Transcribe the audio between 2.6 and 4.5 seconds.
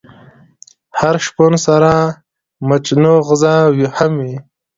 مچناغزه هم وی.